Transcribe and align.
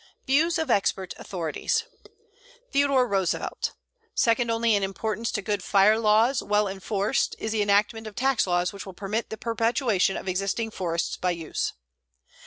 VIEWS 0.25 0.57
OF 0.57 0.71
EXPERT 0.71 1.13
AUTHORITIES 1.19 1.83
THEODORE 2.71 3.07
ROOSEVELT: 3.07 3.73
Second 4.15 4.49
only 4.49 4.73
in 4.73 4.81
importance 4.81 5.31
to 5.31 5.43
good 5.43 5.61
fire 5.63 5.99
laws 5.99 6.41
well 6.41 6.67
enforced 6.67 7.35
is 7.37 7.51
the 7.51 7.61
enactment 7.61 8.07
of 8.07 8.15
tax 8.15 8.47
laws 8.47 8.73
which 8.73 8.87
will 8.87 8.95
permit 8.95 9.29
the 9.29 9.37
perpetuation 9.37 10.17
of 10.17 10.27
existing 10.27 10.71
forests 10.71 11.17
by 11.17 11.29
use. 11.29 11.73